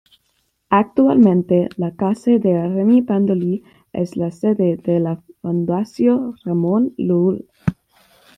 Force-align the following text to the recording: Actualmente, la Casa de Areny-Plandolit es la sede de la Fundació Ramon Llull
Actualmente, 0.71 1.69
la 1.77 1.91
Casa 1.95 2.31
de 2.31 2.57
Areny-Plandolit 2.57 3.63
es 3.93 4.17
la 4.17 4.31
sede 4.31 4.75
de 4.77 4.99
la 4.99 5.21
Fundació 5.43 6.33
Ramon 6.43 6.91
Llull 6.97 7.45